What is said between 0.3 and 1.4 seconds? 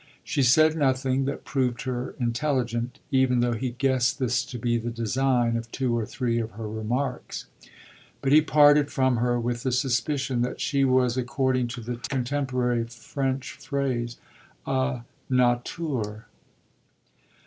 said nothing